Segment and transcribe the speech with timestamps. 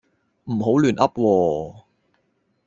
[0.45, 1.83] 唔好亂噏喎